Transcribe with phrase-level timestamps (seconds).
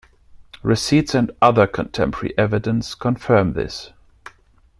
[0.63, 3.91] Receipts and other contemporary evidence confirm this.